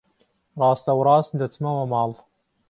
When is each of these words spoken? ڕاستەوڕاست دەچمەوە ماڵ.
ڕاستەوڕاست 0.59 1.31
دەچمەوە 1.41 1.83
ماڵ. 1.93 2.09